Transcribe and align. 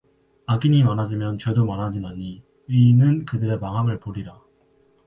악인이 0.47 0.83
많아지면 0.83 1.37
죄도 1.37 1.63
많아지나니 1.67 2.41
의인은 2.69 3.25
그들의 3.25 3.59
망함을 3.59 3.99
보리라 3.99 4.41